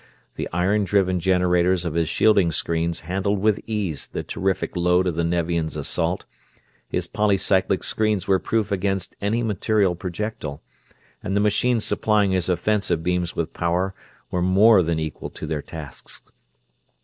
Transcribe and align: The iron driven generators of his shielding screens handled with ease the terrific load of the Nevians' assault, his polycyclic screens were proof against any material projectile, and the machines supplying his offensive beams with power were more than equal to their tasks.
The 0.35 0.49
iron 0.51 0.83
driven 0.83 1.19
generators 1.19 1.85
of 1.85 1.93
his 1.93 2.09
shielding 2.09 2.51
screens 2.51 3.01
handled 3.01 3.37
with 3.39 3.59
ease 3.67 4.07
the 4.07 4.23
terrific 4.23 4.75
load 4.75 5.05
of 5.05 5.13
the 5.13 5.23
Nevians' 5.23 5.75
assault, 5.77 6.25
his 6.89 7.05
polycyclic 7.07 7.83
screens 7.83 8.27
were 8.27 8.39
proof 8.39 8.71
against 8.71 9.15
any 9.21 9.43
material 9.43 9.93
projectile, 9.93 10.63
and 11.21 11.35
the 11.35 11.39
machines 11.39 11.85
supplying 11.85 12.31
his 12.31 12.49
offensive 12.49 13.03
beams 13.03 13.35
with 13.35 13.53
power 13.53 13.93
were 14.31 14.41
more 14.41 14.81
than 14.81 14.97
equal 14.97 15.29
to 15.29 15.45
their 15.45 15.61
tasks. 15.61 16.23